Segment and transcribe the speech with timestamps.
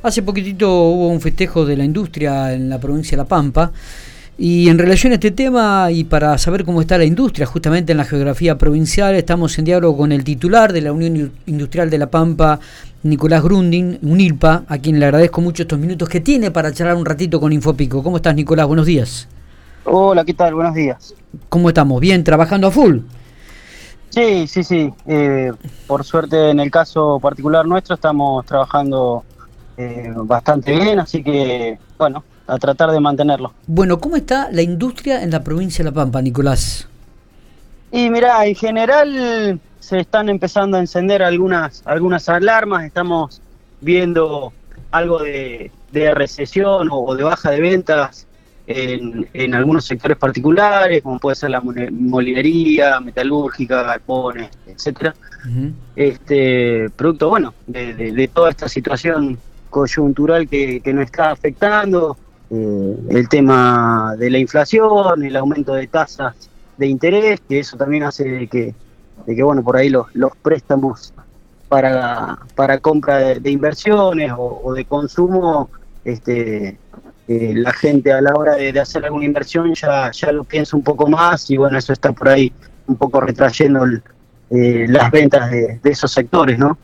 [0.00, 3.72] Hace poquitito hubo un festejo de la industria en la provincia de La Pampa.
[4.40, 7.98] Y en relación a este tema y para saber cómo está la industria, justamente en
[7.98, 12.08] la geografía provincial, estamos en diálogo con el titular de la Unión Industrial de La
[12.08, 12.60] Pampa,
[13.02, 17.04] Nicolás Grundin, UNILPA, a quien le agradezco mucho estos minutos que tiene para charlar un
[17.04, 18.00] ratito con Infopico.
[18.00, 18.68] ¿Cómo estás, Nicolás?
[18.68, 19.26] Buenos días.
[19.82, 20.54] Hola, ¿qué tal?
[20.54, 21.16] Buenos días.
[21.48, 22.00] ¿Cómo estamos?
[22.00, 22.22] ¿Bien?
[22.22, 22.98] ¿Trabajando a full?
[24.10, 24.92] Sí, sí, sí.
[25.08, 25.50] Eh,
[25.88, 29.24] por suerte, en el caso particular nuestro, estamos trabajando
[29.78, 33.52] eh, bastante bien, así que, bueno, a tratar de mantenerlo.
[33.66, 36.88] Bueno, ¿cómo está la industria en la provincia de La Pampa, Nicolás?
[37.92, 43.40] Y mira, en general se están empezando a encender algunas, algunas alarmas, estamos
[43.80, 44.52] viendo
[44.90, 48.26] algo de, recesión o de baja de ventas
[48.66, 55.14] en, algunos sectores particulares, como puede ser la molinería, metalúrgica, galpones, etcétera.
[55.96, 62.16] Este producto, bueno, de, toda esta situación coyuntural que, nos está afectando,
[62.50, 66.34] eh, el tema de la inflación, el aumento de tasas
[66.76, 68.74] de interés, que eso también hace de que,
[69.26, 71.12] de que bueno, por ahí los, los préstamos
[71.68, 75.68] para, para compra de, inversiones o, de consumo,
[76.04, 76.78] este,
[77.28, 80.82] eh, la gente a la hora de, hacer alguna inversión ya, ya lo piensa un
[80.82, 82.52] poco más y bueno, eso está por ahí
[82.86, 83.84] un poco retrayendo
[84.50, 86.78] eh, las ventas de, esos sectores, ¿no?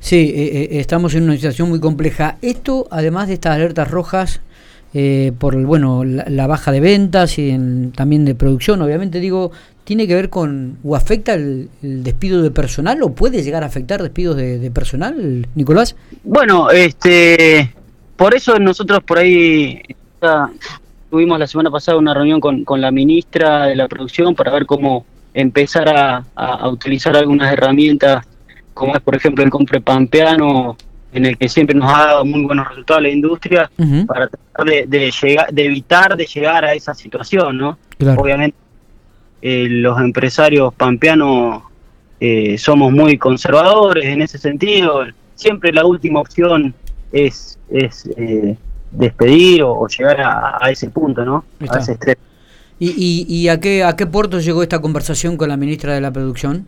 [0.00, 2.36] Sí, eh, estamos en una situación muy compleja.
[2.42, 4.40] Esto, además de estas alertas rojas,
[5.38, 9.50] por bueno la, baja de ventas y también de producción, obviamente digo,
[9.84, 14.02] ¿tiene que ver con o afecta el, despido de personal o puede llegar a afectar
[14.02, 15.96] despidos de, de personal, Nicolás?
[16.24, 17.72] Bueno, este
[18.22, 19.82] por eso nosotros por ahí
[21.10, 24.64] tuvimos la semana pasada una reunión con, con, la ministra de la producción para ver
[24.64, 25.04] cómo
[25.34, 28.26] empezar a, utilizar algunas herramientas,
[28.74, 30.76] como es por ejemplo el compre pampeano,
[31.12, 33.70] en el que siempre nos ha dado muy buenos resultados la industria,
[34.06, 37.78] para tratar de, llegar, de evitar de llegar a esa situación, ¿no?
[38.16, 38.56] Obviamente
[39.42, 41.62] eh, los empresarios pampeanos
[42.20, 45.04] eh, somos muy conservadores en ese sentido,
[45.34, 46.74] siempre la última opción
[47.10, 48.56] es, es eh,
[48.90, 51.44] despedir o, llegar a, ese punto, ¿no?
[51.68, 51.96] A ese
[52.84, 56.66] ¿Y, a, qué, a qué puerto llegó esta conversación con la ministra de la Producción?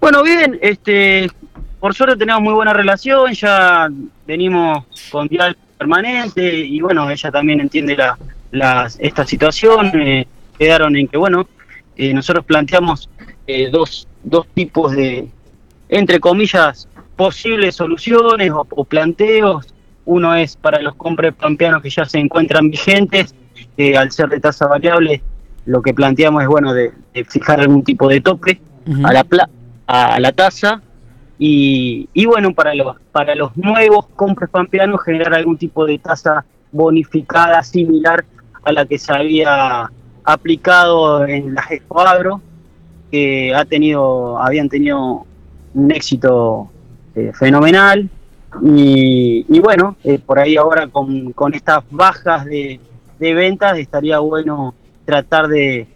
[0.00, 1.30] Bueno, bien, este,
[1.78, 3.88] por suerte tenemos muy buena relación, ya
[4.26, 7.96] venimos con diálogo permanente y bueno, ella también entiende
[8.50, 9.92] la, esta situación.
[9.94, 10.26] Eh,
[10.58, 11.46] quedaron en que, bueno,
[11.96, 13.08] eh, nosotros planteamos
[13.70, 15.28] dos, dos tipos de,
[15.88, 19.72] entre comillas, posibles soluciones o, planteos.
[20.04, 23.36] Uno es para los compres pampeanos que ya se encuentran vigentes,
[23.76, 25.22] que al ser de tasa variable,
[25.64, 26.92] lo que planteamos es bueno de,
[27.28, 28.60] fijar algún tipo de tope
[29.02, 29.26] a la
[29.86, 30.82] a la tasa
[31.38, 36.44] y, y, bueno para los para los nuevos compres pampeanos generar algún tipo de tasa
[36.72, 38.24] bonificada similar
[38.64, 39.90] a la que se había
[40.24, 42.02] aplicado en las Expo
[43.10, 45.26] que ha tenido habían tenido
[45.74, 46.70] un éxito
[47.14, 48.08] eh, fenomenal.
[48.62, 52.80] Y, bueno, eh, por ahí ahora con, con estas bajas de,
[53.18, 55.86] ventas estaría bueno tratar de,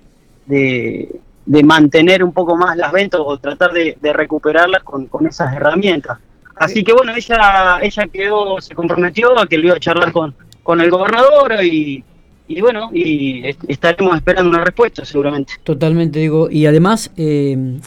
[0.47, 6.19] de, mantener un poco más las ventas o tratar de, recuperarlas con, con, esas herramientas.
[6.56, 10.34] Así que bueno, ella ella quedó, se comprometió a que le iba a charlar con,
[10.62, 12.04] con el gobernador y,
[12.48, 15.54] y bueno, y estaremos esperando una respuesta seguramente.
[15.64, 17.78] Totalmente, digo, y además eh,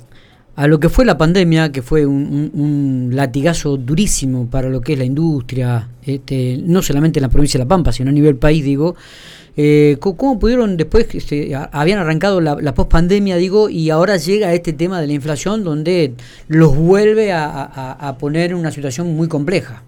[0.55, 4.99] a lo que fue la pandemia, que fue un, latigazo durísimo para lo que es
[4.99, 8.63] la industria, este, no solamente en la provincia de La Pampa, sino a nivel país,
[8.63, 8.95] digo,
[9.57, 14.73] eh, ¿cómo, pudieron después, este, habían arrancado la, la pospandemia, digo, y ahora llega este
[14.73, 16.13] tema de la inflación donde
[16.47, 19.81] los vuelve a, poner en una situación muy compleja?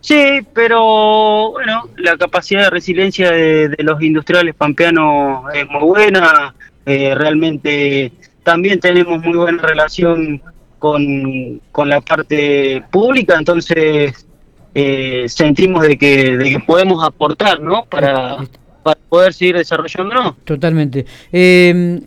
[0.00, 6.54] Sí, pero bueno, la capacidad de resiliencia de, los industriales pampeanos es muy buena,
[6.84, 8.12] eh, realmente
[8.44, 10.40] también tenemos muy buena relación
[10.78, 14.26] con, la parte pública, entonces
[14.74, 17.86] eh, sentimos de que, de que podemos aportar, ¿no?
[17.86, 18.36] Para,
[18.82, 20.36] para poder seguir desarrollándonos.
[20.44, 21.06] Totalmente.
[21.32, 22.02] Em,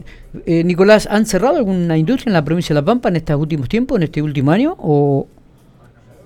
[0.45, 3.67] eh, Nicolás, ¿han cerrado alguna industria en la provincia de La Pampa en estos últimos
[3.67, 4.75] tiempos, en este último año?
[4.77, 5.27] O...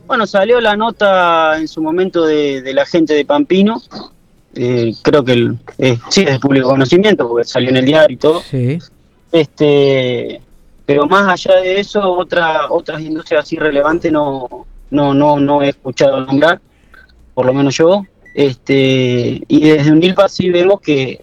[0.07, 3.81] Bueno, salió la nota en su momento de, la gente de Pampino.
[4.55, 5.57] Eh, creo que el,
[6.09, 8.41] sí es de público conocimiento porque salió en el diario y todo.
[8.41, 8.77] Sí.
[9.31, 10.41] Este,
[10.85, 15.69] pero más allá de eso, otra, otras industrias así relevantes no, no, no, no he
[15.69, 16.59] escuchado nombrar,
[17.33, 18.03] por lo menos yo.
[18.33, 21.21] Este, y desde UNILPA sí vemos que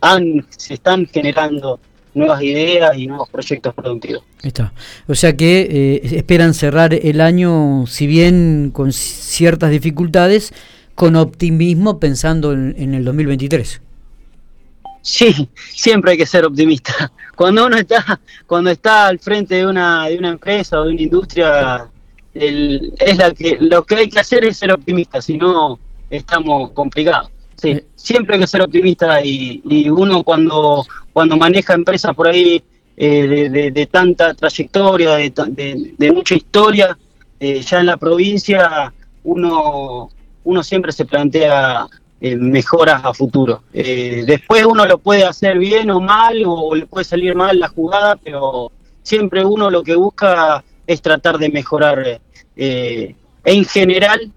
[0.00, 1.78] han, se están generando
[2.16, 4.22] nuevas ideas y nuevos proyectos productivos.
[4.42, 4.72] Está.
[5.06, 10.52] O sea que eh, esperan cerrar el año, si bien con ciertas dificultades,
[10.94, 13.82] con optimismo pensando en, el 2023.
[15.06, 17.12] Sí, siempre hay que ser optimista.
[17.36, 21.02] Cuando uno está, cuando está al frente de una, de una empresa o de una
[21.02, 21.86] industria,
[22.34, 25.78] es la que lo que hay que hacer es ser optimista, si no
[26.10, 27.30] estamos complicados.
[27.56, 27.84] Sí, eh.
[27.94, 32.64] siempre hay que ser optimista y, uno cuando, cuando maneja empresas por ahí
[32.96, 36.98] eh, de, tanta trayectoria, de, mucha historia,
[37.38, 38.92] eh, ya en la provincia
[39.22, 40.08] uno,
[40.42, 41.86] uno siempre se plantea
[42.20, 43.62] mejoras a futuro.
[43.72, 48.16] después uno lo puede hacer bien o mal, o le puede salir mal la jugada,
[48.16, 48.72] pero
[49.02, 52.20] siempre uno lo que busca es tratar de mejorar
[52.56, 54.32] en general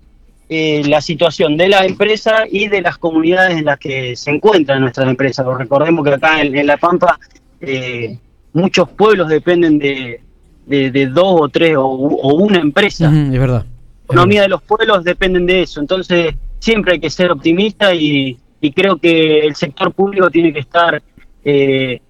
[0.52, 4.82] eh, la situación de la empresa y de las comunidades en las que se encuentran
[4.82, 5.46] nuestras empresas.
[5.46, 7.20] Recordemos que acá en, La Pampa
[7.62, 8.18] eh,
[8.54, 10.22] muchos pueblos dependen de,
[10.66, 11.86] de, dos o tres o,
[12.34, 13.12] una empresa.
[13.14, 13.64] es verdad.
[13.64, 15.82] La economía de los pueblos dependen de eso.
[15.82, 18.38] Entonces siempre hay que ser optimista y,
[18.76, 21.02] creo que el sector público tiene que estar
[21.46, 22.02] eh,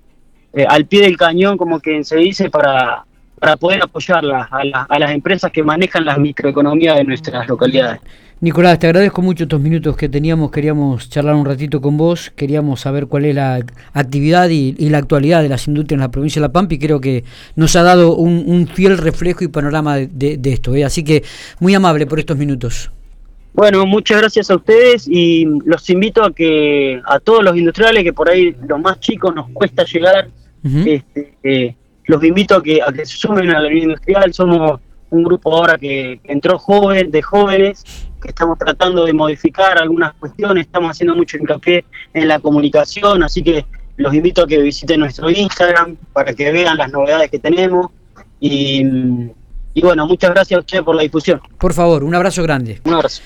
[0.68, 3.06] al pie del cañón, como que se dice, para,
[3.40, 4.50] para poder apoyar a,
[4.90, 8.02] a las empresas que manejan las microeconomías de nuestras localidades.
[8.42, 12.80] Nicolás, te agradezco mucho estos minutos que teníamos, queríamos charlar un ratito con vos, queríamos
[12.80, 13.60] saber cuál es la
[13.92, 17.02] actividad y, la actualidad de las industrias en la provincia de La Pampa y creo
[17.02, 17.26] que
[17.58, 20.74] nos ha dado un, fiel reflejo y panorama de, esto.
[20.74, 20.86] ¿eh?
[20.86, 21.24] Así que
[21.60, 22.92] muy amable por estos minutos.
[23.54, 28.14] Bueno, muchas gracias a ustedes y los invito a que a todos los industriales que
[28.14, 30.30] por ahí los más chicos nos cuesta llegar,
[30.64, 31.76] este, eh,
[32.06, 34.34] los invito a que, a que se sumen a la vida industrial.
[34.34, 34.80] Somos
[35.10, 37.84] un grupo ahora que entró joven, de jóvenes
[38.22, 43.42] que estamos tratando de modificar algunas cuestiones, estamos haciendo mucho hincapié en la comunicación, así
[43.42, 43.66] que
[43.98, 47.88] los invito a que visiten nuestro Instagram para que vean las novedades que tenemos
[48.40, 48.84] y,
[49.74, 51.42] y bueno, muchas gracias a ustedes por la difusión.
[51.58, 52.82] Por favor, un abrazo grande.
[52.86, 53.22] Un abrazo.